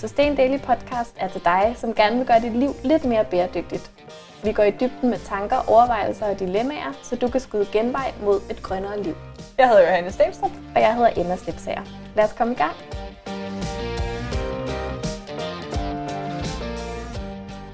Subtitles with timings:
[0.00, 4.04] Sustain Daily Podcast er til dig, som gerne vil gøre dit liv lidt mere bæredygtigt.
[4.44, 8.40] Vi går i dybden med tanker, overvejelser og dilemmaer, så du kan skyde genvej mod
[8.50, 9.14] et grønnere liv.
[9.58, 10.50] Jeg hedder Johanne Stenstrup.
[10.74, 11.84] Og jeg hedder Emma Slipsager.
[12.16, 12.74] Lad os komme i gang.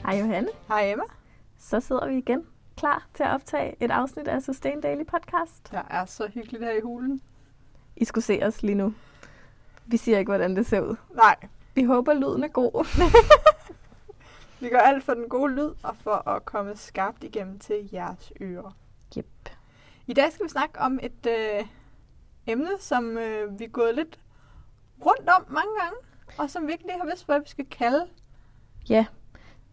[0.07, 0.49] Hej Johanne.
[0.69, 1.05] Hej Emma.
[1.59, 2.47] Så sidder vi igen
[2.77, 5.71] klar til at optage et afsnit af Sustain Daily Podcast.
[5.71, 7.21] Det er så hyggeligt her i hulen.
[7.97, 8.95] I skulle se os lige nu.
[9.87, 10.97] Vi siger ikke, hvordan det ser ud.
[11.15, 11.37] Nej.
[11.75, 12.87] Vi håber, lyden er god.
[14.61, 18.33] vi gør alt for den gode lyd og for at komme skarpt igennem til jeres
[18.41, 18.77] ører.
[19.19, 19.27] Yep.
[20.07, 21.67] I dag skal vi snakke om et øh,
[22.47, 24.19] emne, som øh, vi er gået lidt
[25.07, 25.97] rundt om mange gange,
[26.39, 28.07] og som vi ikke lige har vidst, hvad vi skal kalde.
[28.89, 29.07] Ja,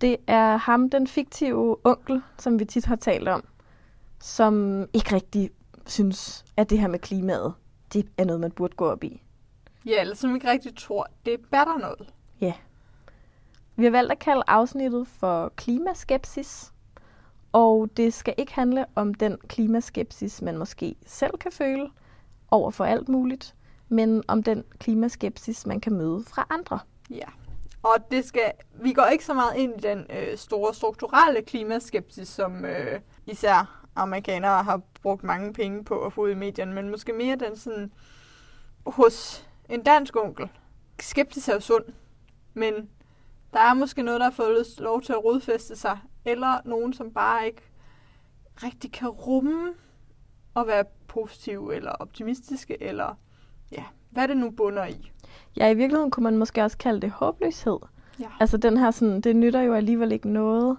[0.01, 3.43] det er ham, den fiktive onkel, som vi tit har talt om,
[4.19, 5.51] som ikke rigtig
[5.85, 7.53] synes, at det her med klimaet,
[7.93, 9.21] det er noget, man burde gå op i.
[9.85, 12.13] Ja, eller som ikke rigtig tror, det batter noget.
[12.41, 12.53] Ja.
[13.75, 16.73] Vi har valgt at kalde afsnittet for klimaskepsis,
[17.51, 21.89] og det skal ikke handle om den klimaskepsis, man måske selv kan føle
[22.51, 23.55] over for alt muligt,
[23.89, 26.79] men om den klimaskepsis, man kan møde fra andre.
[27.09, 27.25] Ja,
[27.83, 32.27] og det skal, vi går ikke så meget ind i den øh, store strukturelle klimaskepsis,
[32.27, 36.89] som øh, især amerikanere har brugt mange penge på at få ud i medierne, men
[36.89, 37.91] måske mere den sådan
[38.85, 40.49] hos en dansk onkel.
[40.99, 41.83] Skeptisk er jo sund,
[42.53, 42.73] men
[43.53, 47.11] der er måske noget, der har fået lov til at rodfæste sig, eller nogen, som
[47.11, 47.61] bare ikke
[48.63, 49.73] rigtig kan rumme
[50.55, 53.17] at være positive eller optimistiske, eller
[53.71, 55.11] ja, hvad det nu bunder i.
[55.57, 57.77] Ja, i virkeligheden kunne man måske også kalde det håbløshed.
[58.19, 58.27] Ja.
[58.39, 60.77] Altså den her sådan, det nytter jo alligevel ikke noget,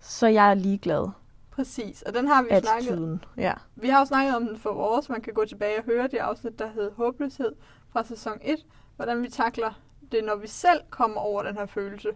[0.00, 1.10] så jeg er ligeglad.
[1.50, 3.18] Præcis, og den har vi Attituden.
[3.18, 3.52] snakket ja.
[3.76, 5.08] Vi har jo snakket om den for vores.
[5.08, 7.52] Man kan gå tilbage og høre det afsnit, der hed Håbløshed
[7.94, 8.58] fra sæson 1.
[8.96, 9.80] Hvordan vi takler
[10.12, 12.08] det, når vi selv kommer over den her følelse.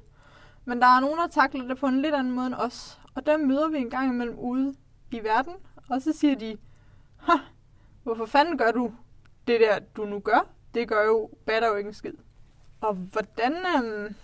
[0.64, 3.00] Men der er nogen, der takler det på en lidt anden måde end os.
[3.14, 4.74] Og dem møder vi en gang imellem ude
[5.10, 5.52] i verden.
[5.88, 6.56] Og så siger de,
[7.16, 7.32] ha,
[8.02, 8.92] hvorfor fanden gør du
[9.46, 10.48] det der, du nu gør?
[10.74, 12.14] Det gør jo, batter jo ikke en skid.
[12.80, 14.14] Og hvordan, øhm,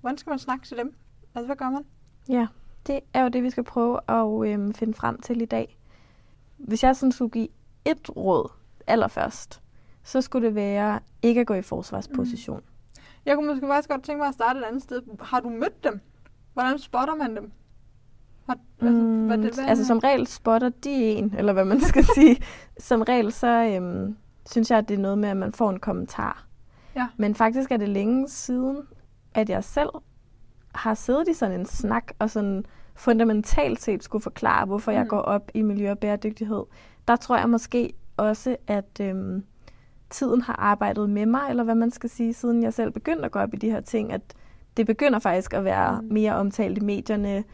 [0.00, 0.94] hvordan skal man snakke til dem?
[1.34, 1.84] Altså, hvad gør man?
[2.28, 2.46] Ja,
[2.86, 5.78] det er jo det, vi skal prøve at øhm, finde frem til i dag.
[6.56, 7.48] Hvis jeg sådan skulle give
[7.84, 8.52] et råd
[8.86, 9.60] allerførst,
[10.04, 12.58] så skulle det være ikke at gå i forsvarsposition.
[12.58, 13.00] Mm.
[13.26, 15.02] Jeg kunne måske faktisk godt tænke mig at starte et andet sted.
[15.20, 16.00] Har du mødt dem?
[16.52, 17.52] Hvordan spotter man dem?
[18.46, 21.80] Har, altså, mm, hvad det, hvad altså som regel spotter de en, eller hvad man
[21.80, 22.36] skal sige.
[22.78, 24.16] Som regel så øhm,
[24.50, 26.46] synes jeg, at det er noget med, at man får en kommentar.
[26.96, 27.06] Ja.
[27.16, 28.78] Men faktisk er det længe siden,
[29.34, 29.90] at jeg selv
[30.74, 32.64] har siddet i sådan en snak og sådan
[32.94, 34.96] fundamentalt set skulle forklare, hvorfor mm.
[34.96, 36.62] jeg går op i miljø og bæredygtighed.
[37.08, 39.44] Der tror jeg måske også, at øhm,
[40.14, 43.30] tiden har arbejdet med mig, eller hvad man skal sige, siden jeg selv begyndte at
[43.30, 44.20] gå op i de her ting, at
[44.76, 46.12] det begynder faktisk at være mm.
[46.12, 47.44] mere omtalt i medierne.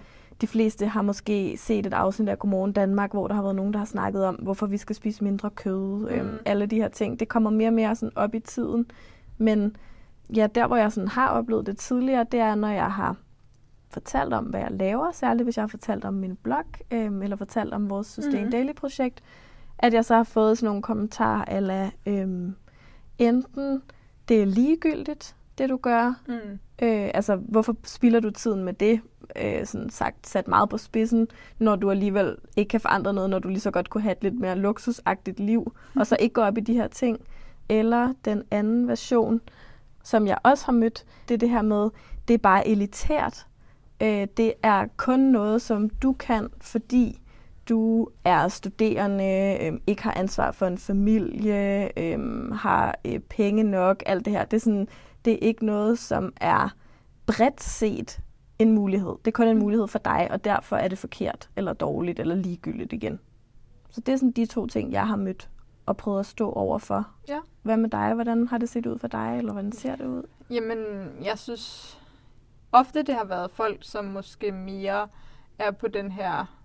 [0.41, 3.73] De fleste har måske set et afsnit af Godmorgen Danmark, hvor der har været nogen,
[3.73, 5.99] der har snakket om, hvorfor vi skal spise mindre kød.
[5.99, 6.07] Mm.
[6.07, 7.21] Øhm, alle de her ting.
[7.21, 8.87] Det kommer mere og mere sådan op i tiden.
[9.39, 9.77] Men
[10.37, 13.17] ja, der hvor jeg sådan har oplevet det tidligere, det er, når jeg har
[13.91, 17.37] fortalt om, hvad jeg laver, særligt hvis jeg har fortalt om min blog, øhm, eller
[17.37, 18.51] fortalt om vores Sustain mm.
[18.51, 19.23] Daily projekt,
[19.83, 22.55] at jeg så har fået sådan nogle kommentarer, eller øhm,
[23.19, 23.83] enten
[24.29, 26.59] det er ligegyldigt, det du gør, mm.
[26.83, 29.01] øh, altså hvorfor spilder du tiden med det,
[29.37, 33.39] øh, sådan sagt sat meget på spidsen, når du alligevel ikke kan forandre noget, når
[33.39, 36.41] du lige så godt kunne have et lidt mere luksusagtigt liv, og så ikke gå
[36.41, 37.21] op i de her ting.
[37.69, 39.41] Eller den anden version,
[40.03, 41.91] som jeg også har mødt, det er det her med,
[42.29, 43.47] det er bare elitært.
[44.03, 47.21] Øh, det er kun noget, som du kan, fordi
[47.71, 54.03] du er studerende, øh, ikke har ansvar for en familie, øh, har øh, penge nok,
[54.07, 54.45] alt det her.
[54.45, 54.89] Det er, sådan,
[55.25, 56.75] det er ikke noget, som er
[57.27, 58.21] bredt set
[58.59, 59.15] en mulighed.
[59.25, 62.35] Det er kun en mulighed for dig, og derfor er det forkert, eller dårligt, eller
[62.35, 63.21] ligegyldigt igen.
[63.91, 65.51] Så det er sådan de to ting, jeg har mødt
[65.87, 67.09] og prøvet at stå over for.
[67.29, 67.39] Ja.
[67.63, 68.15] Hvad med dig?
[68.15, 70.23] Hvordan har det set ud for dig, eller hvordan ser det ud?
[70.51, 70.79] Jamen,
[71.23, 71.99] jeg synes
[72.73, 75.09] ofte det har været folk, som måske mere
[75.59, 76.60] er på den her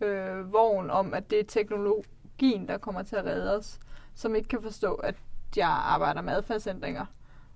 [0.00, 3.80] øh, vogn om, at det er teknologien, der kommer til at redde os,
[4.14, 5.14] som ikke kan forstå, at
[5.56, 7.06] jeg arbejder med adfærdsændringer,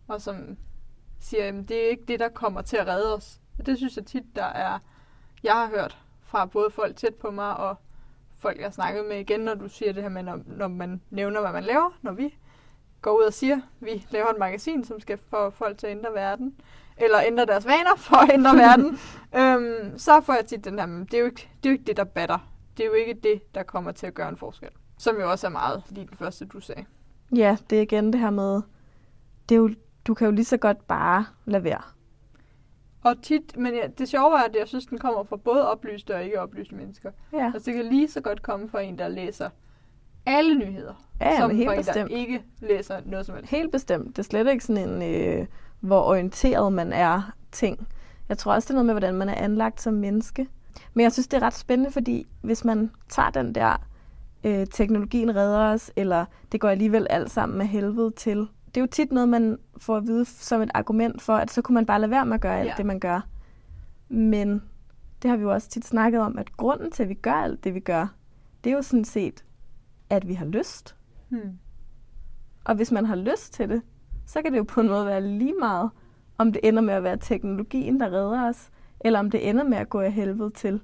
[0.08, 0.56] og som
[1.20, 3.40] siger, at det er ikke det, der kommer til at redde os.
[3.58, 4.78] Og det synes jeg tit, der er,
[5.42, 7.76] jeg har hørt fra både folk tæt på mig og
[8.38, 11.00] folk, jeg har snakket med igen, når du siger det her med, når, når man
[11.10, 12.34] nævner, hvad man laver, når vi
[13.02, 15.96] går ud og siger, at vi laver et magasin, som skal få folk til at
[15.96, 16.56] ændre verden,
[17.00, 18.98] eller ændre deres vaner for at ændre verden,
[19.38, 21.84] øhm, så får jeg tit den her, det er, jo ikke, det er jo ikke
[21.84, 22.38] det, der batter.
[22.76, 24.68] Det er jo ikke det, der kommer til at gøre en forskel.
[24.98, 26.84] Som jo også er meget lige det første, du sagde.
[27.36, 28.62] Ja, det er igen det her med,
[29.48, 29.70] det er jo
[30.06, 31.82] du kan jo lige så godt bare lade være.
[33.04, 36.14] Og tit, men ja, det sjove er, at jeg synes, den kommer fra både oplyste
[36.14, 37.10] og ikke oplyste mennesker.
[37.32, 39.50] Ja, Altså det kan lige så godt komme fra en, der læser
[40.26, 42.10] alle nyheder, ja som helt fra en, bestemt.
[42.10, 43.50] der ikke læser noget som helst.
[43.50, 44.06] Helt bestemt.
[44.06, 45.46] Det er slet ikke sådan en, øh,
[45.80, 47.88] hvor orienteret man er ting.
[48.28, 50.46] Jeg tror også, det er noget med, hvordan man er anlagt som menneske.
[50.94, 53.76] Men jeg synes, det er ret spændende, fordi hvis man tager den der,
[54.44, 58.38] øh, teknologien redder os, eller det går alligevel alt sammen med helvede til.
[58.66, 61.62] Det er jo tit noget, man får at vide som et argument for, at så
[61.62, 62.74] kunne man bare lade være med at gøre alt Ja.
[62.76, 63.20] det, man gør.
[64.08, 64.62] Men
[65.22, 67.64] det har vi jo også tit snakket om, at grunden til, at vi gør alt
[67.64, 68.06] det, vi gør,
[68.64, 69.44] det er jo sådan set,
[70.10, 70.96] at vi har lyst.
[71.28, 71.58] Hmm.
[72.64, 73.82] Og hvis man har lyst til det,
[74.30, 75.90] så kan det jo på en måde være lige meget,
[76.38, 79.78] om det ender med at være teknologien, der redder os, eller om det ender med
[79.78, 80.80] at gå af helvede til.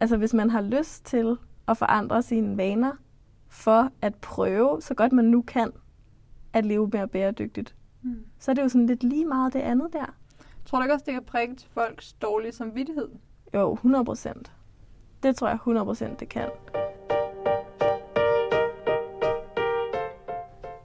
[0.00, 1.36] Altså hvis man har lyst til
[1.68, 2.92] at forandre sine vaner,
[3.48, 5.72] for at prøve, så godt man nu kan,
[6.52, 8.24] at leve mere bæredygtigt, Hmm.
[8.38, 10.14] så er det jo sådan lidt lige meget det andet der.
[10.64, 13.08] Tror du ikke også, det kan præge til folks dårlige samvittighed?
[13.54, 14.52] Jo, 100 procent.
[15.22, 16.48] Det tror jeg 100 procent, det kan.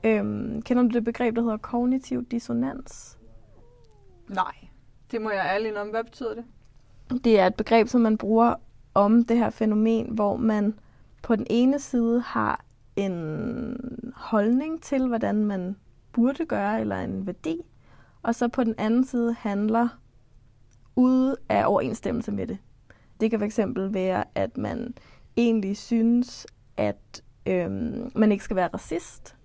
[0.03, 3.17] Øhm, kender du det begreb, der hedder kognitiv dissonans?
[4.29, 4.53] Nej.
[5.11, 5.87] Det må jeg ærligt om.
[5.87, 6.45] Hvad betyder det?
[7.23, 8.55] Det er et begreb, som man bruger
[8.93, 10.79] om det her fænomen, hvor man
[11.21, 12.65] på den ene side har
[12.95, 15.75] en holdning til, hvordan man
[16.11, 17.61] burde gøre, eller en værdi,
[18.23, 19.87] og så på den anden side handler
[20.95, 22.57] ude af overensstemmelse med det.
[23.19, 24.93] Det kan fx være, at man
[25.37, 26.47] egentlig synes,
[26.77, 29.35] at øhm, man ikke skal være racist,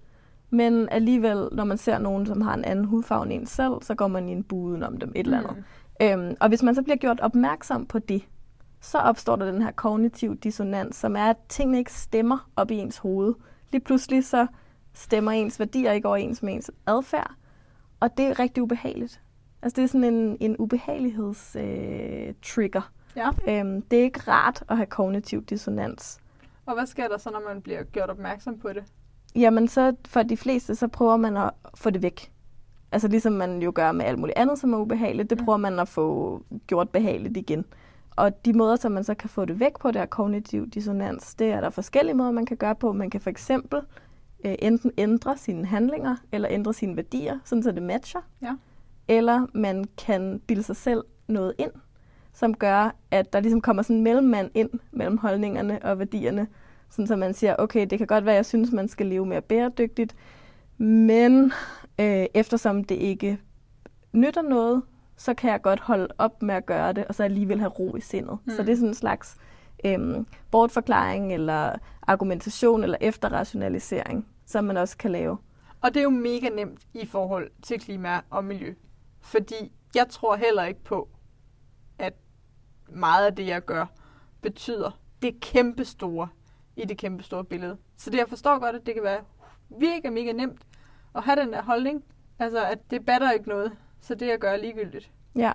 [0.50, 3.94] men alligevel, når man ser nogen, som har en anden hudfarve end en selv, så
[3.94, 5.64] går man i en buden om dem et eller andet.
[6.02, 8.22] Øhm, og hvis man så bliver gjort opmærksom på det,
[8.80, 12.74] så opstår der den her kognitiv dissonans, som er, at tingene ikke stemmer op i
[12.74, 13.34] ens hoved.
[13.72, 14.46] Lige pludselig så
[14.92, 17.30] stemmer ens værdier ikke overens med ens adfærd,
[18.00, 19.22] og det er rigtig ubehageligt.
[19.62, 22.28] Altså det er sådan en, en ubehageligheds-trigger.
[22.28, 22.92] Øh, trigger.
[23.16, 23.30] Ja.
[23.48, 26.20] øhm, det er ikke rart at have kognitiv dissonans.
[26.66, 28.84] Og hvad sker der så, når man bliver gjort opmærksom på det?
[29.36, 32.32] Jamen så for de fleste, så prøver man at få det væk.
[32.92, 35.80] Altså ligesom man jo gør med alt muligt andet, som er ubehageligt, det prøver man
[35.80, 37.64] at få gjort behageligt igen.
[38.10, 41.34] Og de måder, som man så kan få det væk på, det her kognitiv dissonans,
[41.34, 42.92] det er der forskellige måder, man kan gøre på.
[42.92, 43.80] Man kan for eksempel
[44.44, 48.20] øh, enten ændre sine handlinger, eller ændre sine værdier, sådan så det matcher.
[48.42, 48.54] Ja.
[49.08, 51.70] Eller man kan bilde sig selv noget ind,
[52.32, 56.46] som gør, at der ligesom kommer sådan en mellemmand ind mellem holdningerne og værdierne,
[56.90, 59.42] sådan så man siger, okay, det kan godt være, jeg synes, man skal leve mere
[59.42, 60.16] bæredygtigt,
[60.78, 61.52] men
[62.00, 63.38] øh, eftersom det ikke
[64.12, 64.82] nytter noget,
[65.16, 67.96] så kan jeg godt holde op med at gøre det, og så alligevel have ro
[67.96, 68.38] i sindet.
[68.44, 68.52] Mm.
[68.52, 69.36] Så det er sådan en slags
[69.84, 75.38] øhm, bortforklaring, eller argumentation, eller efterrationalisering, som man også kan lave.
[75.80, 78.74] Og det er jo mega nemt i forhold til klima og miljø.
[79.20, 81.08] Fordi jeg tror heller ikke på,
[81.98, 82.12] at
[82.88, 83.86] meget af det, jeg gør,
[84.42, 86.28] betyder det kæmpe store
[86.78, 87.76] i det kæmpe store billede.
[87.96, 89.20] Så det jeg forstår godt, at det kan være
[89.80, 90.62] virkelig mega nemt
[91.14, 92.04] at have den der holdning.
[92.38, 95.10] Altså, at det batter ikke noget, så det jeg gør er ligegyldigt.
[95.36, 95.52] Ja,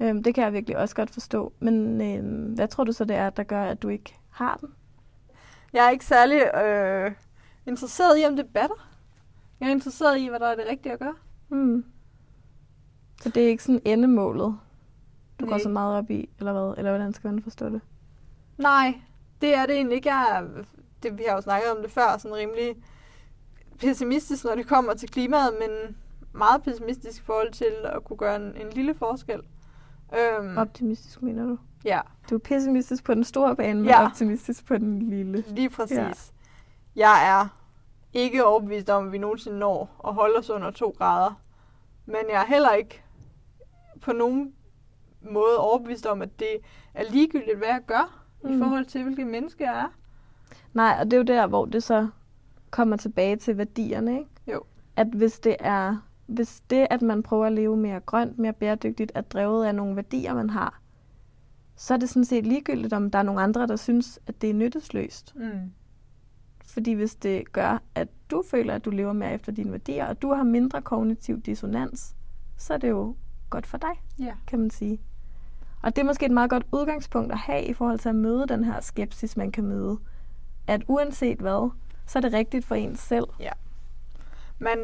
[0.00, 1.52] øhm, det kan jeg virkelig også godt forstå.
[1.60, 4.68] Men øhm, hvad tror du så, det er, der gør, at du ikke har den?
[5.72, 7.12] Jeg er ikke særlig øh,
[7.66, 8.90] interesseret i, om det batter.
[9.60, 11.14] Jeg er interesseret i, hvad der er det rigtige at gøre.
[11.48, 11.84] Hmm.
[13.20, 14.56] Så det er ikke sådan endemålet,
[15.40, 15.62] du går Nej.
[15.62, 16.74] så meget op i, eller hvad?
[16.78, 17.80] Eller hvordan skal man forstå det?
[18.58, 19.00] Nej,
[19.44, 20.08] det er det egentlig ikke.
[20.14, 20.64] Jeg er,
[21.02, 22.76] det, vi har jo snakket om det før, sådan rimelig
[23.78, 25.96] pessimistisk, når det kommer til klimaet, men
[26.32, 29.40] meget pessimistisk i forhold til at kunne gøre en, en lille forskel.
[30.18, 31.58] Øhm, Optimistisk, mener du?
[31.84, 34.04] ja, Du er pessimistisk på den store bane, men Ja.
[34.06, 35.44] optimistisk på den lille.
[35.48, 35.96] lige præcis.
[35.96, 36.12] Ja.
[36.96, 37.48] Jeg er
[38.12, 41.40] ikke overbevist om, at vi nogensinde når at holde os under to grader.
[42.06, 43.02] Men jeg er heller ikke
[44.00, 44.54] på nogen
[45.20, 46.56] måde overbevist om, at det
[46.94, 48.54] er ligegyldigt, hvad jeg gør, mm.
[48.54, 49.88] i forhold til, hvilket menneske jeg er.
[50.74, 52.08] Nej, og det er jo der, hvor det så
[52.70, 54.30] kommer tilbage til værdierne, ikke?
[54.52, 54.62] Jo.
[54.96, 55.96] At hvis det er,
[56.26, 59.96] hvis det, at man prøver at leve mere grønt, mere bæredygtigt, er drevet af nogle
[59.96, 60.80] værdier, man har,
[61.76, 64.50] så er det sådan set ligegyldigt, om der er nogle andre, der synes, at det
[64.50, 65.34] er nyttesløst.
[65.36, 65.72] Mm.
[66.66, 70.22] Fordi hvis det gør, at du føler, at du lever mere efter dine værdier, og
[70.22, 72.16] du har mindre kognitiv dissonans,
[72.56, 73.16] så er det jo
[73.50, 74.34] godt for dig, Ja.
[74.46, 75.00] kan man sige.
[75.84, 78.46] Og det er måske et meget godt udgangspunkt at have i forhold til at møde
[78.48, 79.98] den her skepsis, man kan møde.
[80.66, 81.70] At uanset hvad,
[82.06, 83.26] så er det rigtigt for en selv.
[84.58, 84.78] Man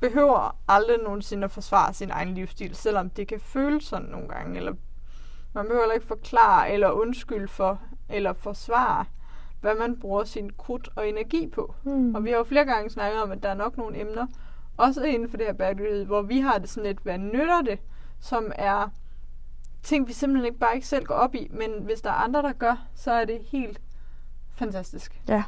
[0.00, 4.56] behøver aldrig nogensinde at forsvare sin egen livsstil, selvom det kan føles sådan nogle gange.
[4.56, 4.72] Eller
[5.54, 9.04] man behøver ikke forklare eller undskylde for, eller forsvare,
[9.60, 11.74] hvad man bruger sin krudt og energi på.
[11.82, 12.14] Hmm.
[12.14, 14.26] Og vi har jo flere gange snakket om, at der er nok nogle emner
[14.76, 17.78] også inden for det her bæredygtighed, hvor vi har det sådan lidt, hvad nytter det,
[18.20, 18.88] som er
[19.82, 22.42] ting, vi simpelthen ikke bare ikke selv går op i, men hvis der er andre,
[22.42, 23.80] der gør, så er det helt
[24.50, 25.22] fantastisk.
[25.28, 25.42] Ja,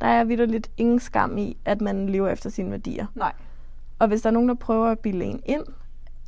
[0.00, 3.06] der er vidderligt ingen skam i, at man lever efter sine værdier.
[3.14, 3.32] Nej.
[3.98, 5.64] Og hvis der er nogen, der prøver at bilde en ind,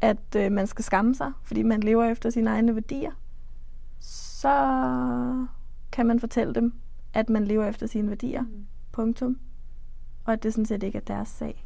[0.01, 3.11] at øh, man skal skamme sig, fordi man lever efter sine egne værdier,
[4.01, 5.47] så
[5.93, 6.75] kan man fortælle dem,
[7.15, 8.43] at man lever efter sine værdier.
[8.43, 8.67] Mm.
[8.93, 9.39] Punktum.
[10.25, 11.65] Og at det sådan set ikke er deres sag.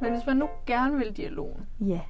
[0.00, 2.00] Men hvis man nu gerne vil dialogen, Ja,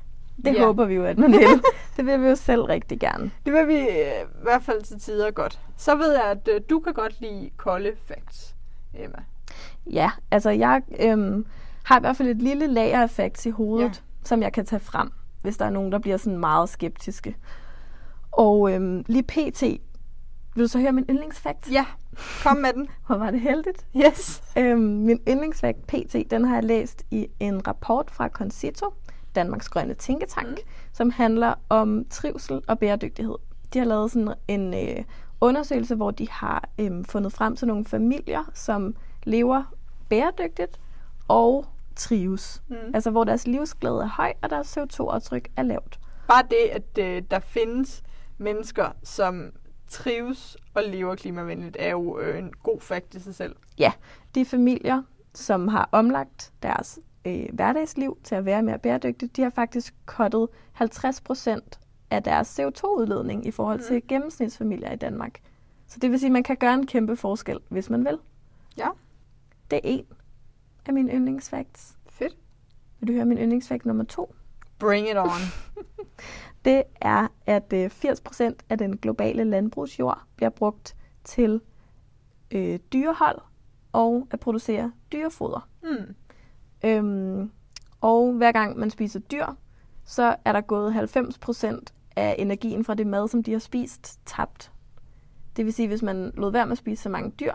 [0.44, 0.64] det Ja.
[0.66, 1.62] håber vi jo, at man vil.
[1.96, 3.30] det vil vi jo selv rigtig gerne.
[3.46, 5.60] det vil vi øh, i hvert fald til tider godt.
[5.76, 8.54] Så ved jeg, at øh, du kan godt lide kolde facts,
[8.94, 9.18] Emma.
[9.86, 11.46] Ja, altså jeg øhm,
[11.84, 14.24] har i hvert fald et lille lager af facts i hovedet, Ja.
[14.24, 15.10] som jeg kan tage frem,
[15.42, 17.36] hvis der er nogen, der bliver sådan meget skeptiske.
[18.32, 19.62] Og øhm, lige pt.
[20.60, 21.72] Vil du så høre min yndlingsfakt?
[21.72, 21.86] Ja,
[22.42, 22.88] kom med den.
[23.06, 23.86] Hvor var det heldigt?
[23.96, 24.42] Yes.
[24.58, 26.30] Øhm, min yndlingsfakt pt.
[26.30, 28.94] den har jeg læst i en rapport fra Concito,
[29.34, 30.56] Danmarks Grønne Tænketank, mm.
[30.92, 33.34] som handler om trivsel og bæredygtighed.
[33.74, 35.04] De har lavet sådan en øh,
[35.40, 39.62] undersøgelse, hvor de har øh, fundet frem til nogle familier, som lever
[40.08, 40.80] bæredygtigt
[41.28, 42.62] og trives.
[42.68, 42.76] Mm.
[42.94, 46.00] Altså hvor deres livsglæde er høj, og deres CO2-aftryk er lavt.
[46.28, 48.02] Bare det, at øh, der findes
[48.38, 49.52] mennesker, som
[49.90, 53.56] trives og lever klimavenligt, er jo øh, en god fakt i sig selv.
[53.78, 53.92] Ja,
[54.34, 55.02] de familier,
[55.34, 60.48] som har omlagt deres øh, hverdagsliv til at være mere bæredygtigt, de har faktisk kottet
[60.80, 61.60] 50%
[62.10, 65.40] af deres CO2-udledning i forhold til gennemsnitsfamilier i Danmark.
[65.86, 68.18] Så det vil sige, at man kan gøre en kæmpe forskel, hvis man vil.
[68.78, 68.88] Ja,
[69.70, 70.04] Det er en
[70.86, 71.96] af mine yndlingsfacts.
[72.08, 72.36] fedt.
[73.00, 74.34] Vil du høre min yndlingsfakt nummer to?
[74.78, 75.28] Bring it on.
[76.64, 81.60] Det er, at øh, 80% af den globale landbrugsjord bliver brugt til
[82.50, 83.38] øh, dyrehold
[83.92, 85.68] og at producere dyrefoder.
[85.82, 86.14] Mm.
[86.84, 87.50] Øhm,
[88.00, 89.46] og hver gang man spiser dyr,
[90.04, 91.84] så er der gået 90%
[92.16, 94.72] af energien fra det mad, som de har spist, tabt.
[95.56, 97.52] Det vil sige, hvis man lod være med at spise så mange dyr,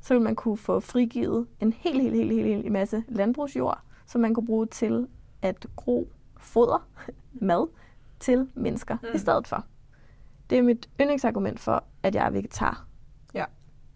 [0.00, 4.20] så ville man kunne få frigivet en helt, helt, helt, helt, helt masse landbrugsjord, som
[4.20, 5.06] man kunne bruge til
[5.42, 6.88] at gro foder,
[7.32, 7.68] mad,
[8.20, 9.08] til mennesker mm.
[9.14, 9.64] i stedet for.
[10.50, 12.84] Det er mit yndlingsargument for, at jeg er vegetar.
[13.34, 13.44] Ja.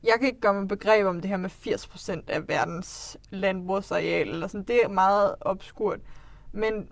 [0.02, 4.46] Jeg kan ikke gøre mig begreb om det her med 80% af verdens landbrugsareal, eller
[4.46, 4.64] sådan.
[4.64, 6.00] Det er meget obskurt.
[6.52, 6.88] Men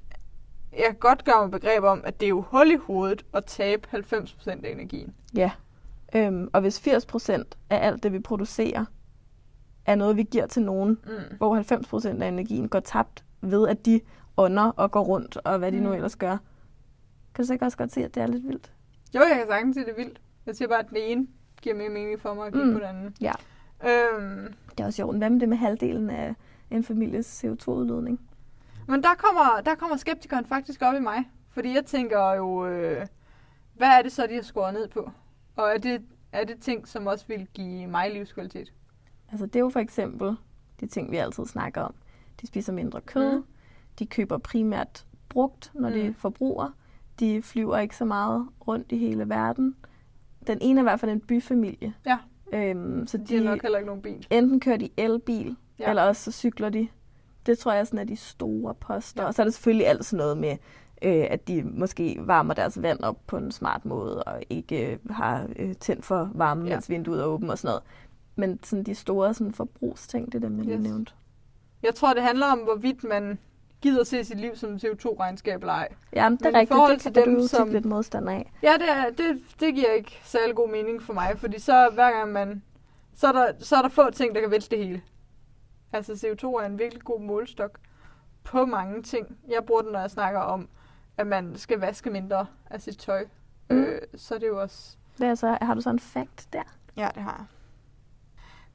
[0.72, 3.44] jeg kan godt gøre mig begreb om, at det er jo hul i hovedet at
[3.44, 5.14] tabe 90% af energien.
[5.34, 5.50] Ja.
[6.14, 8.84] Øhm, og hvis 80% af alt det, vi producerer,
[9.86, 11.36] er noget, vi giver til nogen, Mm.
[11.36, 14.00] hvor 90% af energien går tabt ved, at de
[14.36, 15.94] ånder og går rundt, og hvad de nu Mm.
[15.94, 16.36] ellers gør.
[17.40, 18.72] Kan du så ikke også godt se, at det er lidt vildt?
[19.14, 20.20] Jo, jeg kan sagtens se det er vildt.
[20.46, 21.26] Jeg siger bare, at den ene
[21.62, 22.72] giver mere mening for mig at kigge Mm.
[22.72, 23.14] på den anden.
[23.20, 23.32] Ja.
[23.84, 25.16] Øhm, Det er også sjovt.
[25.18, 26.34] Hvad med det med halvdelen af
[26.70, 28.20] en families CO2-udledning?
[28.88, 31.30] men der kommer, der kommer skeptikeren faktisk op i mig.
[31.50, 33.06] Fordi jeg tænker jo, øh,
[33.74, 35.10] hvad er det så, de har skåret ned på?
[35.56, 38.72] Og er det, er det ting, som også vil give mig livskvalitet?
[39.30, 40.36] Altså det er jo for eksempel
[40.80, 41.94] de ting, vi altid snakker om.
[42.40, 43.36] De spiser mindre kød.
[43.36, 43.44] Mm.
[43.98, 45.94] De køber primært brugt, når mm.
[45.94, 46.70] de forbruger.
[47.20, 49.76] De flyver ikke så meget rundt i hele verden.
[50.46, 51.94] Den ene er i hvert fald en byfamilie.
[52.06, 52.18] Ja.
[52.52, 54.26] Øhm, så De har nok heller ikke nogen bil.
[54.30, 55.88] enten kører de elbil, Ja.
[55.90, 56.88] eller også så cykler de.
[57.46, 59.22] Det tror jeg sådan er de store poster.
[59.22, 59.26] Ja.
[59.28, 60.50] Og så er det selvfølgelig alt sådan noget med,
[61.02, 64.98] øh, at de måske varmer deres vand op på en smart måde, og ikke øh,
[65.10, 66.72] har øh, tændt for varmen, Ja.
[66.74, 67.82] mens vinduet er åbent og sådan noget.
[68.36, 70.82] Men sådan de store sådan forbrugsting, det er dem, jeg lige Yes.
[70.84, 71.12] nævnte.
[71.82, 73.38] Jeg tror, det handler om, hvorvidt man
[73.82, 75.88] gider se sit liv som CO2-regnskab eller ej.
[76.12, 77.14] Ja, men det Men er i rigtigt.
[77.14, 78.52] Det kan dem, du som- lidt modstand af.
[78.62, 82.10] Ja, det, er, det, det giver ikke særlig god mening for mig, fordi så hver
[82.10, 82.62] gang man...
[83.14, 85.02] Så er, der, så er der få ting, der kan vælte det hele.
[85.92, 87.78] Altså CO2 er en virkelig god målstok
[88.44, 89.36] på mange ting.
[89.48, 90.68] Jeg bruger den, når jeg snakker om,
[91.16, 93.24] at man skal vaske mindre af sit tøj.
[93.70, 93.76] Mm.
[93.82, 94.96] Øh, så er det jo også...
[95.16, 96.62] Hvad er så, har du så en fact der?
[96.96, 97.46] Ja, det har jeg.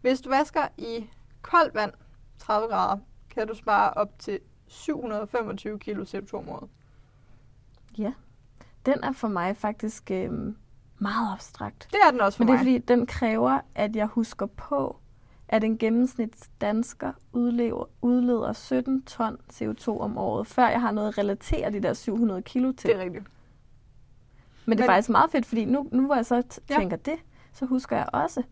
[0.01, 1.09] Hvis du vasker i
[1.41, 1.91] koldt vand,
[2.39, 2.97] 30 grader,
[3.29, 6.69] kan du spare op til 725 kilo CO2 om året.
[7.97, 8.13] Ja.
[8.85, 10.31] Den er for mig faktisk øh,
[10.99, 11.87] meget abstrakt.
[11.91, 14.99] Det er den også for Men det er fordi, den kræver, at jeg husker på,
[15.47, 21.07] at en gennemsnits dansker udlever, udleder 17 ton CO2 om året, før jeg har noget
[21.07, 22.89] at relatere de der 700 kilo til.
[22.89, 23.25] Det er rigtigt.
[24.65, 26.35] Men det er Men- faktisk meget fedt, fordi nu, nu hvor jeg så
[26.69, 26.75] Ja.
[26.75, 27.15] tænker det,
[27.53, 28.43] så husker jeg også,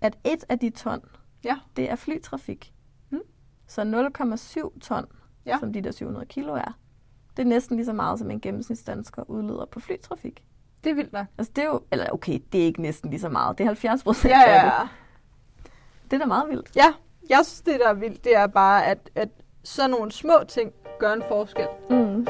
[0.00, 1.00] at et af de ton,
[1.44, 1.58] Ja.
[1.76, 2.74] det er flytrafik.
[3.10, 3.20] Mm.
[3.66, 5.04] Så 0,7 ton,
[5.46, 5.58] Ja.
[5.60, 6.76] som de der 700 kilo er,
[7.36, 10.42] det er næsten lige så meget, som en gennemsnitsdansker udleder på flytrafik.
[10.84, 11.26] Det er vildt nok.
[11.38, 13.58] Altså det er jo, eller okay, det er ikke næsten lige så meget.
[13.58, 14.64] Det er 70 procent Ja, af ja, det.
[14.66, 14.88] ja.
[16.04, 16.76] Det er da meget vildt.
[16.76, 16.92] Ja,
[17.30, 19.28] Jeg synes, det der er vildt, det er bare, at, at
[19.64, 21.66] sådan nogle små ting gør en forskel.
[21.90, 22.26] Mm.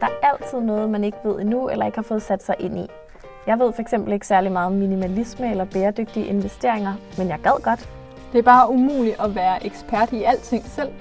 [0.00, 2.78] Der er altid noget, man ikke ved endnu, eller ikke har fået sat sig ind
[2.78, 2.86] i.
[3.46, 7.62] Jeg ved for eksempel ikke særlig meget om minimalisme eller bæredygtige investeringer, men jeg gad
[7.62, 7.88] godt.
[8.32, 10.92] Det er bare umuligt at være ekspert i alting selv.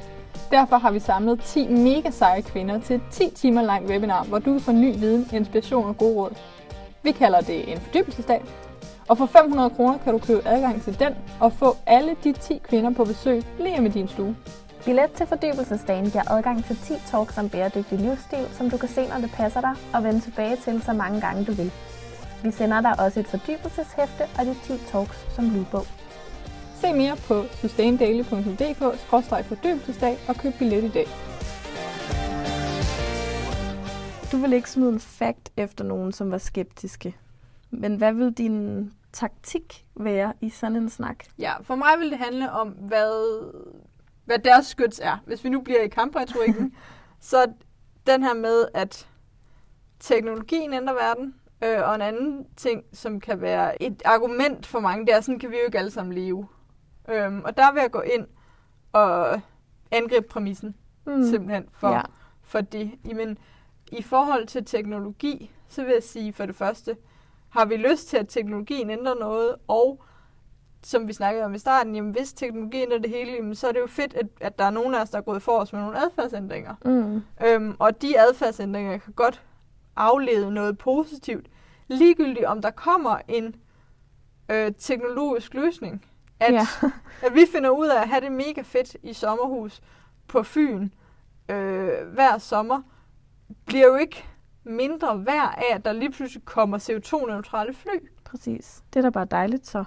[0.51, 4.39] Derfor har vi samlet 10 mega seje kvinder til et 10 timer langt webinar, hvor
[4.39, 6.31] du får ny viden, inspiration og gode råd.
[7.03, 8.43] Vi kalder det en fordybelsesdag,
[9.09, 12.61] og for 500 kroner kan du købe adgang til den og få alle de 10
[12.63, 14.35] kvinder på besøg lige med din stue.
[14.85, 19.07] Billet til fordybelsesdagen giver adgang til 10 talks om bæredygtig livsstil, som du kan se,
[19.07, 21.71] når det passer dig, og vende tilbage til så mange gange du vil.
[22.43, 26.00] Vi sender dig også et fordybelseshæfte og de 10 talks som lydbog.
[26.81, 31.05] Se mere på sustaindaily.dk-fordybelsesdag og køb billet i dag.
[34.31, 37.15] Du vil ikke smide en fact efter nogen, som var skeptiske.
[37.69, 41.25] Men hvad vil din taktik være i sådan en snak?
[41.39, 43.43] Ja, for mig vil det handle om, hvad,
[44.25, 45.17] hvad deres skyts er.
[45.25, 46.73] Hvis vi nu bliver i kampretorikken,
[47.29, 47.45] så
[48.07, 49.07] den her med, at
[49.99, 55.05] teknologien ændrer verden, øh, og en anden ting, som kan være et argument for mange,
[55.05, 56.47] det er, sådan kan vi jo ikke alle sammen leve.
[57.11, 58.27] Øhm, og der vil jeg gå ind
[58.91, 59.41] og
[59.91, 60.75] angribe præmissen,
[61.05, 61.23] mm.
[61.23, 62.01] simpelthen, for, ja.
[62.41, 62.91] for det.
[63.07, 63.37] Jamen,
[63.91, 66.97] i forhold til teknologi, så vil jeg sige for det første,
[67.49, 70.03] har vi lyst til, at teknologien ændrer noget, og
[70.83, 73.71] som vi snakkede om i starten, jamen hvis teknologien ændrer det hele, jamen, så er
[73.71, 75.73] det jo fedt, at, at der er nogen af os, der er gået for os
[75.73, 76.75] med nogle adfærdsændringer.
[76.85, 77.21] Mm.
[77.45, 79.41] Øhm, og de adfærdsændringer kan godt
[79.95, 81.47] aflede noget positivt,
[81.87, 83.55] ligegyldigt om der kommer en
[84.49, 86.05] øh, teknologisk løsning.
[86.41, 86.67] At, ja.
[87.27, 89.81] at vi finder ud af at have det mega fedt i sommerhus
[90.27, 90.89] på Fyn
[91.49, 92.81] øh, hver sommer,
[93.65, 94.25] bliver jo ikke
[94.63, 98.09] mindre værd af, at der lige pludselig kommer CO2-neutrale fly.
[98.25, 98.83] Præcis.
[98.93, 99.83] Det er da bare dejligt så.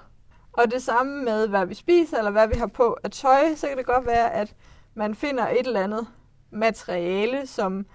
[0.52, 3.68] Og det samme med, hvad vi spiser, eller hvad vi har på af tøj, så
[3.68, 4.54] kan det godt være, at
[4.94, 6.06] man finder et eller andet
[6.50, 7.86] materiale, som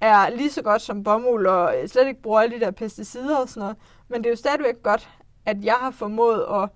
[0.00, 3.48] er lige så godt som bomuld, og slet ikke bruger alle de der pesticider og
[3.48, 3.76] sådan noget.
[4.08, 5.08] Men det er jo stadigvæk godt,
[5.46, 6.68] at jeg har formået at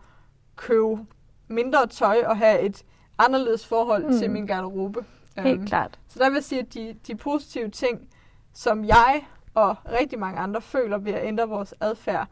[0.56, 1.06] købe
[1.48, 2.85] mindre tøj og have et
[3.18, 4.18] anderledes forhold mm.
[4.18, 5.04] til min garderobe.
[5.38, 5.98] Helt um, klart.
[6.09, 8.09] Så der vil jeg sige, at de, de positive ting,
[8.52, 12.28] som jeg og rigtig mange andre føler ved at ændre vores adfærd,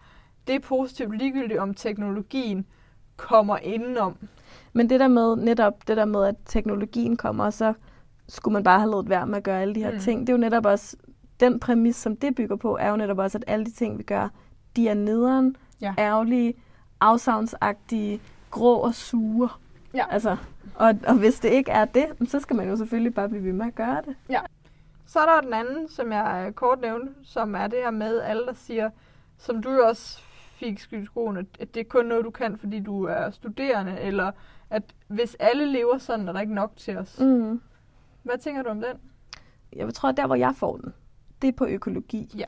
[0.46, 2.66] det er positivt ligegyldigt om teknologien
[3.16, 4.16] kommer indenom.
[4.72, 7.74] Men det der med, netop det der med, at teknologien kommer, så
[8.28, 10.00] skulle man bare have lavet være med at gøre alle de her mm.
[10.00, 10.20] ting.
[10.20, 10.96] Det er jo netop også,
[11.40, 14.02] den præmis, som det bygger på, er jo netop også, at alle de ting, vi
[14.02, 14.28] gør,
[14.76, 15.94] de er nederen, ja.
[15.98, 16.54] ærgerlige,
[17.00, 18.20] afsavnsagtige,
[18.52, 19.48] grå og sure.
[19.94, 20.04] Ja.
[20.10, 20.36] Altså,
[20.74, 23.52] og, og hvis det ikke er det, så skal man jo selvfølgelig bare blive ved
[23.52, 24.16] med at gøre det.
[24.28, 24.40] Ja.
[25.06, 28.46] Så er der den anden, som jeg kort nævnte, som er det her med alle,
[28.46, 28.90] der siger,
[29.38, 30.20] som du også
[30.62, 34.32] fik skyld skoen, at det er kun noget, du kan, fordi du er studerende, eller
[34.70, 37.20] at hvis alle lever sådan, er der ikke nok til os.
[37.20, 37.60] Mm.
[38.22, 38.96] Hvad tænker du om den?
[39.72, 40.94] Jeg tror, at der, hvor jeg får den,
[41.42, 42.34] det er på økologi.
[42.36, 42.44] Ja.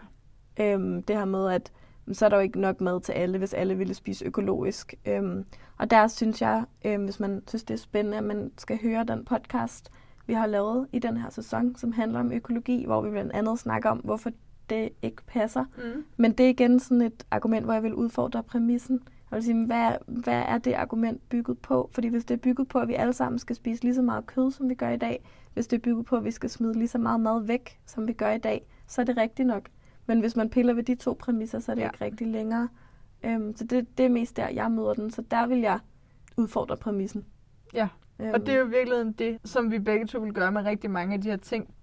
[0.65, 1.73] Øhm, det her med, at
[2.13, 4.95] så er der jo ikke nok mad til alle, hvis alle ville spise økologisk.
[5.07, 5.45] Øhm,
[5.79, 9.05] og der synes jeg, øhm, hvis man synes, det er spændende, at man skal høre
[9.05, 9.91] den podcast,
[10.27, 13.59] vi har lavet i den her sæson, som handler om økologi, hvor vi blandt andet
[13.59, 14.31] snakker om, hvorfor
[14.71, 15.65] det ikke passer.
[15.77, 16.05] Mm.
[16.17, 19.01] Men det er igen sådan et argument, hvor jeg vil udfordre præmissen.
[19.31, 21.91] Jeg vil sige, hvad, hvad er det argument bygget på?
[21.93, 24.27] Fordi hvis det er bygget på, at vi alle sammen skal spise lige så meget
[24.27, 26.75] kød, som vi gør i dag, hvis det er bygget på, at vi skal smide
[26.75, 29.69] lige så meget mad væk, som vi gør i dag, så er det rigtigt nok.
[30.07, 31.89] Men hvis man piller ved de to præmisser, så er det ja.
[31.89, 32.69] ikke rigtig længere.
[33.25, 35.11] Øhm, så det, det er mest der, jeg møder den.
[35.11, 35.79] Så der vil jeg
[36.37, 37.25] udfordre præmissen.
[37.75, 37.89] Ja,
[38.21, 38.31] øhm.
[38.35, 41.15] og det er jo virkelig det, som vi begge to vil gøre med rigtig mange
[41.15, 41.75] af de her ting.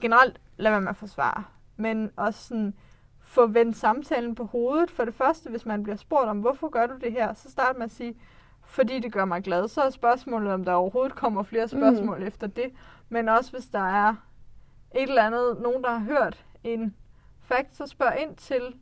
[0.00, 1.44] Generelt, lad være med at forsvare.
[1.76, 2.74] Men også sådan,
[3.20, 4.90] få vendt samtalen på hovedet.
[4.90, 7.76] For det første, hvis man bliver spurgt om, hvorfor gør du det her, så start
[7.76, 8.14] med at sige,
[8.66, 9.68] fordi det gør mig glad.
[9.68, 12.26] Så er spørgsmålet, om der overhovedet kommer flere spørgsmål mm.
[12.26, 12.72] efter det.
[13.08, 14.08] Men også hvis der er
[14.94, 16.94] et eller andet, nogen der har hørt en
[17.54, 18.74] fact, så spørg ind til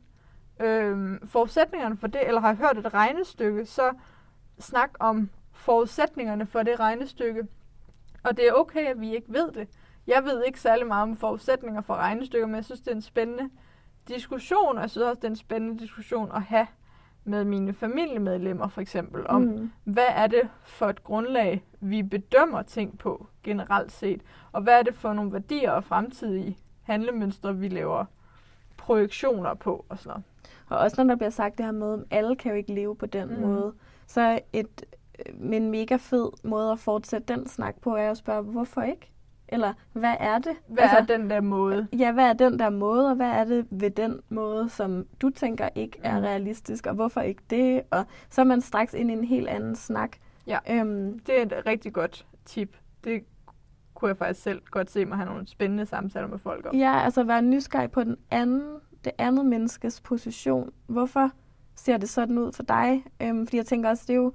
[0.59, 3.91] øh, forudsætningerne for det, eller har hørt et regnestykke, så
[4.59, 7.47] snak om forudsætningerne for det regnestykke.
[8.23, 9.67] Og det er okay, at vi ikke ved det.
[10.07, 13.01] Jeg ved ikke særlig meget om forudsætninger for regnestykker, men jeg synes, det er en
[13.01, 13.49] spændende
[14.07, 16.67] diskussion, og jeg synes også, det er en spændende diskussion at have
[17.23, 19.71] med mine familiemedlemmer for eksempel, om mm.
[19.83, 24.83] hvad er det for et grundlag, vi bedømmer ting på generelt set, og hvad er
[24.83, 28.05] det for nogle værdier og fremtidige handlemønstre, vi laver
[28.93, 30.23] projektioner på og sådan noget.
[30.69, 32.95] Og også når der bliver sagt det her med, at alle kan jo ikke leve
[32.95, 33.41] på den mm.
[33.41, 33.73] måde,
[34.07, 34.85] så et,
[35.33, 39.11] med en mega fed måde at fortsætte den snak på, er at spørge, hvorfor ikke?
[39.47, 40.51] Eller hvad er det?
[40.67, 41.87] Hvad altså, er den der måde?
[41.99, 45.29] Ja, hvad er den der måde, og hvad er det ved den måde, som du
[45.29, 46.23] tænker ikke er Mm.
[46.23, 47.81] realistisk, og hvorfor ikke det?
[47.91, 50.17] Og så er man straks ind i en helt anden snak.
[50.47, 50.57] Ja.
[50.71, 52.77] Øhm, Det er et rigtig godt tip.
[53.03, 53.23] Det
[53.99, 56.75] kunne jeg faktisk selv godt se mig have nogle spændende samtaler med folk om.
[56.75, 58.63] ja, altså være nysgerrig på den anden,
[59.03, 60.69] det andet menneskes position.
[60.87, 61.31] Hvorfor
[61.75, 63.03] ser det sådan ud for dig?
[63.21, 64.33] Øhm, fordi jeg tænker også, det er jo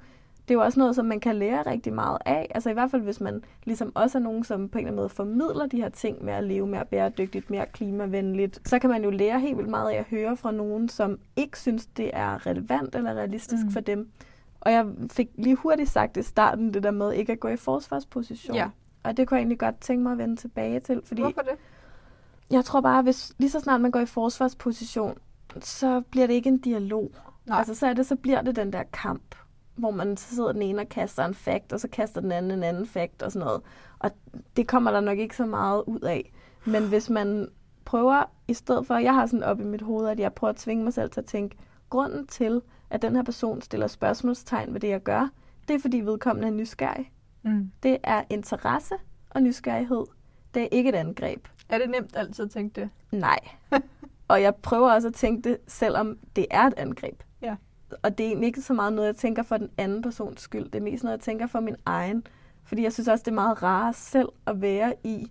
[0.48, 2.50] det er jo også noget, som man kan lære rigtig meget af.
[2.54, 4.96] Altså i hvert fald, hvis man ligesom også er nogen, som på en eller anden
[4.96, 9.04] måde formidler de her ting med at leve mere bæredygtigt, mere klimavenligt, så kan man
[9.04, 12.46] jo lære helt vildt meget af at høre fra nogen, som ikke synes, det er
[12.46, 13.70] relevant eller realistisk Mm.
[13.70, 14.08] for dem.
[14.60, 17.56] Og jeg fik lige hurtigt sagt i starten, det der med ikke at gå i
[17.56, 18.56] forsvarsposition.
[18.56, 18.68] Ja.
[19.04, 21.58] Og det kunne jeg egentlig godt tænke mig at vende tilbage til, fordi Hvorfor det?
[22.50, 25.18] jeg tror bare, hvis lige så snart man går i forsvarsposition,
[25.60, 27.10] så bliver det ikke en dialog.
[27.46, 27.58] Nej.
[27.58, 29.34] Altså så, er det, så bliver det den der kamp,
[29.74, 32.50] hvor man så sidder den ene og kaster en fakt, og så kaster den anden
[32.50, 33.60] en anden fakt og sådan noget.
[33.98, 34.10] Og
[34.56, 36.32] det kommer der nok ikke så meget ud af.
[36.64, 37.48] Men hvis man
[37.84, 40.56] prøver, i stedet for, jeg har sådan op i mit hoved, at jeg prøver at
[40.56, 41.56] tvinge mig selv til at tænke,
[41.90, 45.28] grunden til, at den her person stiller spørgsmålstegn ved det, jeg gør,
[45.68, 47.10] det er fordi vedkommende er nysgerrig.
[47.44, 47.70] Mm.
[47.82, 48.94] Det er interesse
[49.30, 50.04] og nysgerrighed.
[50.54, 51.48] Det er ikke et angreb.
[51.68, 52.90] Er det nemt altid at tænke det?
[53.12, 53.38] Nej.
[54.28, 57.22] og jeg prøver også at tænke det, selvom det er et angreb.
[57.42, 57.56] Ja.
[58.02, 60.64] Og det er egentlig ikke så meget noget, jeg tænker for den anden persons skyld.
[60.64, 62.26] Det er mest noget, jeg tænker for min egen.
[62.64, 65.30] Fordi jeg synes også, det er meget rarere selv at være i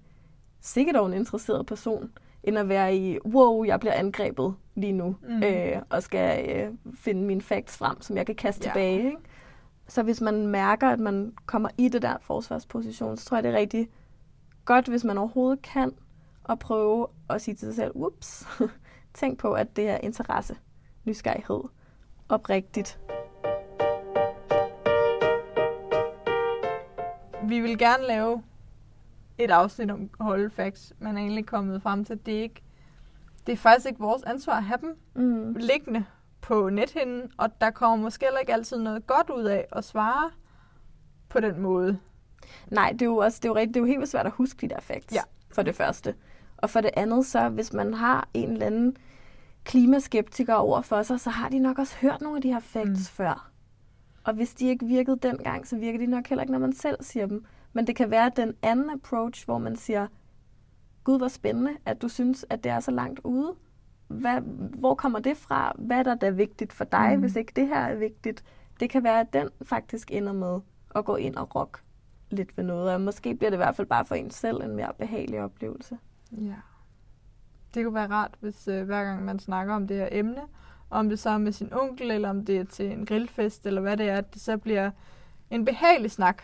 [0.61, 2.11] sikkert dog en interesseret person,
[2.43, 5.43] end at være i, wow, jeg bliver angrebet lige nu, mm.
[5.43, 8.71] øh, og skal øh, finde mine facts frem, som jeg kan kaste ja.
[8.71, 9.05] tilbage.
[9.05, 9.17] Ikke?
[9.93, 13.51] Så hvis man mærker, at man kommer i det der forsvarsposition, så tror jeg, det
[13.53, 13.89] er rigtig
[14.65, 15.91] godt, hvis man overhovedet kan,
[16.49, 18.47] at prøve at sige til sig selv, ups,
[19.13, 20.55] tænk på, at det er interesse,
[21.05, 21.63] nysgerrighed,
[22.29, 22.99] oprigtigt.
[27.43, 28.43] Vi vil gerne lave
[29.37, 32.63] et afsnit om holde facts, men er egentlig kommet frem til, at det ikke
[33.47, 35.53] det er faktisk ikke vores ansvar at have dem Mm.
[35.53, 36.05] liggende
[36.43, 40.31] på nethinden, og der kommer måske heller ikke altid noget godt ud af at svare
[41.29, 41.99] på den måde.
[42.67, 44.31] Nej, det er jo også det er jo, rigtigt, det er jo helt svært at
[44.31, 45.21] huske de der facts, Ja.
[45.51, 46.15] for det første.
[46.57, 48.97] Og for det andet, så hvis man har en eller anden
[49.63, 52.89] klimaskeptiker over for sig, så har de nok også hørt nogle af de her facts
[52.89, 53.15] mm.
[53.15, 53.49] før.
[54.23, 56.97] Og hvis de ikke virkede dengang, så virker de nok heller ikke, når man selv
[57.01, 57.45] siger dem.
[57.73, 60.07] Men det kan være den anden approach, hvor man siger,
[61.03, 63.53] Gud, hvor spændende, at du synes, at det er så langt ude.
[64.13, 64.41] Hvad,
[64.79, 65.73] hvor kommer det fra?
[65.77, 67.19] Hvad er der, der er vigtigt for dig, Mm.
[67.21, 68.43] hvis ikke det her er vigtigt?
[68.79, 70.59] Det kan være, at den faktisk ender med
[70.95, 71.79] at gå ind og rock
[72.29, 72.93] lidt ved noget.
[72.93, 75.97] Og måske bliver det i hvert fald bare for en selv en mere behagelig oplevelse.
[76.31, 76.53] Ja.
[77.73, 80.41] Det kunne være rart, hvis øh, hver gang man snakker om det her emne,
[80.89, 83.81] om det så er med sin onkel, eller om det er til en grillfest, eller
[83.81, 84.91] hvad det er, at det så bliver
[85.51, 86.43] en behagelig snak.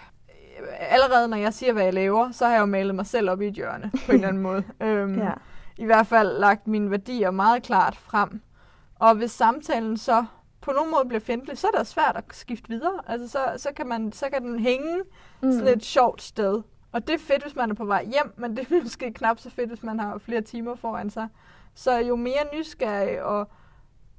[0.80, 3.42] Allerede når jeg siger, hvad jeg laver, så har jeg jo malet mig selv op
[3.42, 4.64] i et hjørne, på en eller anden måde.
[4.82, 5.34] Øhm, Ja.
[5.80, 8.42] I hvert fald lagt mine værdier meget klart frem.
[8.96, 10.26] Og hvis samtalen så
[10.62, 13.00] på nogen måde bliver fjendtlig, så er det svært at skifte videre.
[13.08, 15.02] Altså, så, så, kan, man, så kan den hænge
[15.42, 15.52] mm.
[15.52, 16.62] sådan et sjovt sted.
[16.92, 19.40] Og det er fedt, hvis man er på vej hjem, men det er måske knap
[19.40, 21.28] så fedt, hvis man har flere timer foran sig.
[21.74, 23.50] Så jo mere nysgerrig og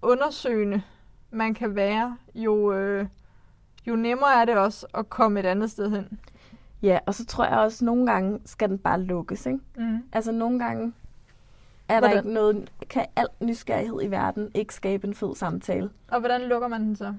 [0.03, 0.83] undersøgende
[1.31, 3.07] man kan være, jo, øh,
[3.87, 6.21] jo nemmere er det også at komme et andet sted hen.
[6.83, 9.59] Ja, og så tror jeg også, at nogle gange skal den bare lukkes, ikke?
[9.77, 10.03] Mm.
[10.13, 10.93] Altså nogle gange
[11.91, 12.17] er der Hvordan?
[12.25, 15.91] ikke noget, kan al nysgerrighed i verden ikke skabe en fed samtale.
[16.09, 17.15] Og hvordan lukker man den så?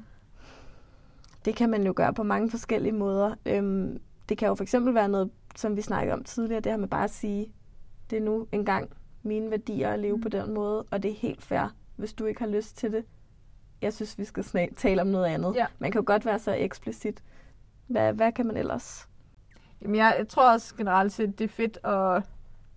[1.46, 3.36] Det kan man jo gøre på mange forskellige måder.
[3.46, 6.78] Øhm, det kan jo for eksempel være noget, som vi snakkede om tidligere, det her
[6.78, 7.52] med bare at sige,
[8.10, 8.90] det er nu engang
[9.24, 10.22] mine værdier at leve Mm.
[10.22, 13.06] på den måde, og det er helt fair, hvis du ikke har lyst til det.
[13.82, 15.56] Jeg synes, vi skal snak- tale om noget andet.
[15.56, 15.66] Ja.
[15.80, 17.24] Man kan jo godt være så eksplicit.
[17.88, 19.08] Hvad, hvad kan man ellers?
[19.82, 22.24] Jamen, jeg, jeg tror også generelt set, det er fedt at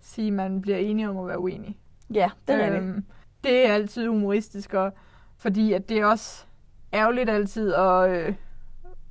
[0.01, 1.77] sige, at man bliver enige om at være uenig.
[2.13, 3.03] Ja, det er det.
[3.43, 4.93] det er altid humoristisk, og,
[5.37, 6.45] fordi at det er også
[6.93, 8.35] ærgerligt altid at øh,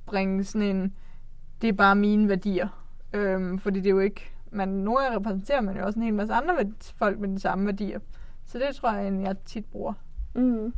[0.05, 0.95] bringe sådan en,
[1.61, 2.67] det er bare mine værdier.
[3.13, 6.13] Øhm, fordi det er jo ikke, man, nogle gange repræsenterer man jo også en hel
[6.13, 6.55] masse andre
[6.95, 7.99] folk med de samme værdier.
[8.45, 9.93] Så det tror jeg, jeg tit bruger.
[10.35, 10.73] Mm.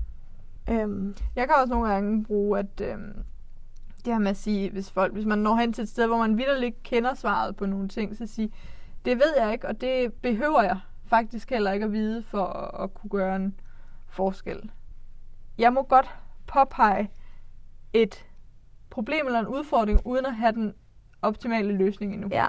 [0.70, 3.14] Øhm, Jeg kan også nogle gange bruge, at øhm,
[4.06, 6.18] det her med at sige, hvis, folk, hvis man når hen til et sted, hvor
[6.18, 8.52] man vidderligt kender svaret på nogle ting, så sige,
[9.06, 12.84] det ved jeg ikke, og det behøver jeg faktisk heller ikke at vide, for at,
[12.84, 13.60] at kunne gøre en
[14.08, 14.72] forskel.
[15.58, 16.16] Jeg må godt
[16.48, 17.12] påpege
[17.94, 18.26] et
[18.90, 20.74] problem eller en udfordring, uden at have den
[21.22, 22.28] optimale løsning endnu.
[22.32, 22.46] Ja,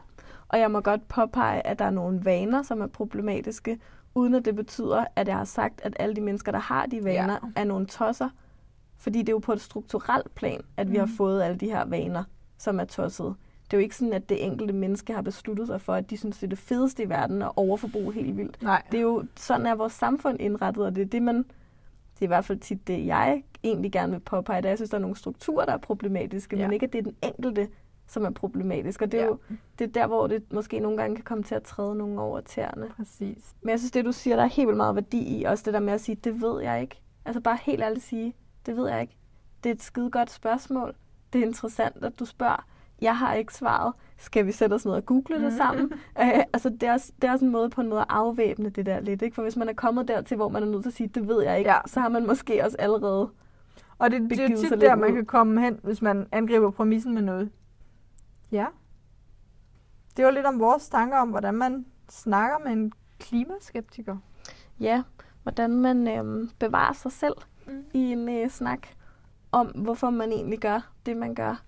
[0.48, 3.78] og jeg må godt påpege, at der er nogle vaner, som er problematiske,
[4.14, 7.04] uden at det betyder, at jeg har sagt, at alle de mennesker, der har de
[7.04, 7.60] vaner, Ja.
[7.60, 8.28] er nogle tosser.
[8.96, 11.16] Fordi det er jo på et strukturelt plan, at vi har Mhm.
[11.16, 12.24] fået alle de her vaner,
[12.58, 13.34] som er tossede.
[13.70, 16.16] Det er jo ikke sådan, at det enkelte menneske har besluttet sig for, at de
[16.16, 18.62] synes, det er det fedeste i verden at overforbruge helt vildt.
[18.62, 18.82] Nej.
[18.92, 22.24] Det er jo, sådan er vores samfund indrettet, og det er det, man, det er
[22.24, 25.00] i hvert fald tit det, jeg egentlig gerne vil påpege, det jeg synes, der er
[25.02, 26.56] nogle strukturer, der er problematiske.
[26.56, 26.62] Ja.
[26.66, 27.68] men ikke, at det er den enkelte,
[28.06, 29.02] som er problematisk.
[29.02, 29.28] Og det er Ja.
[29.28, 29.38] jo
[29.78, 32.40] det er der, hvor det måske nogle gange kan komme til at træde nogen over
[32.40, 32.88] tæerne.
[32.96, 33.54] Præcis.
[33.62, 35.74] Men jeg synes, det du siger, der er helt vildt meget værdi i, også det
[35.74, 37.00] der med at sige, det ved jeg ikke.
[37.24, 38.34] Altså bare helt ærligt sige,
[38.66, 39.16] det ved jeg ikke.
[39.64, 40.94] Det er et skide godt spørgsmål.
[41.32, 42.66] Det er interessant, at du spørger.
[43.00, 43.92] Jeg har ikke svaret.
[44.16, 45.50] Skal vi sætte os ned og google det Mhm.
[45.56, 45.92] sammen?
[46.22, 48.68] Øh, altså det er, også, det er også en måde på en måde at afvæbne
[48.68, 49.22] det der lidt.
[49.22, 49.34] Ikke?
[49.34, 51.42] For hvis man er kommet dertil, hvor man er nødt til at sige, det ved
[51.42, 51.78] jeg ikke, Ja.
[51.86, 53.30] så har man måske også allerede...
[53.98, 55.14] Og det, det er tit der, man ud.
[55.14, 57.50] kan komme hen, hvis man angriber præmissen med noget.
[58.52, 58.66] Ja.
[60.16, 64.16] Det var lidt om vores tanker om, hvordan man snakker med en klimaskeptiker.
[64.80, 65.02] Ja,
[65.42, 67.34] hvordan man øhm, bevarer sig selv
[67.66, 67.84] Mm.
[67.94, 68.86] i en øh, snak
[69.52, 71.62] om, hvorfor man egentlig gør det, man gør.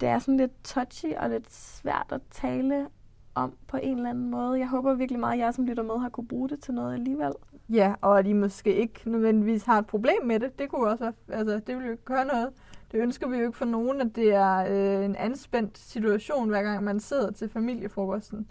[0.00, 2.86] Det er sådan lidt touchy og lidt svært at tale
[3.34, 4.58] om på en eller anden måde.
[4.58, 6.94] Jeg håber virkelig meget, at jeg som lytter med har kunne bruge det til noget
[6.94, 7.32] alligevel.
[7.68, 10.58] Ja, og at I måske ikke nødvendigvis har et problem med det.
[10.58, 12.52] Det kunne også være, altså det ville jo ikke gøre noget.
[12.92, 16.62] Det ønsker vi jo ikke for nogen, at det er øh, en anspændt situation, hver
[16.62, 18.50] gang man sidder til familiefrokosten.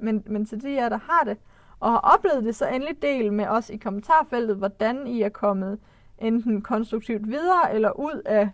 [0.00, 1.36] Men, men til de jer, der har det,
[1.80, 5.78] og har oplevet det, så endelig del med os i kommentarfeltet, hvordan I er kommet
[6.18, 8.50] enten konstruktivt videre eller ud af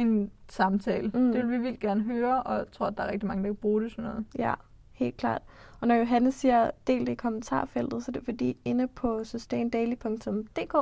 [0.00, 1.10] en samtale.
[1.14, 1.32] Mm.
[1.32, 3.48] Det vil vi vildt gerne høre, og jeg tror, at der er rigtig mange, der
[3.48, 4.26] kan bruge det sådan noget.
[4.38, 4.54] Ja,
[4.92, 5.42] helt klart.
[5.80, 10.72] Og når Johanne siger, del det i kommentarfeltet, så er det fordi, inde på sustaindaily.dk,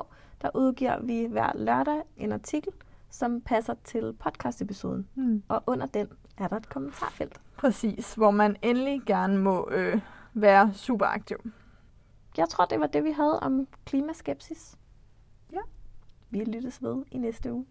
[0.42, 2.72] der udgiver vi hver lørdag en artikel,
[3.10, 5.08] som passer til podcastepisoden.
[5.14, 5.42] Mm.
[5.48, 7.40] Og under den er der et kommentarfelt.
[7.56, 10.00] Præcis, hvor man endelig gerne må øh,
[10.34, 11.36] være super aktiv.
[12.36, 14.76] Jeg tror, det var det, vi havde om klimaskepsis.
[15.52, 15.60] Ja.
[16.30, 17.66] Vi lyttes ved i næste uge.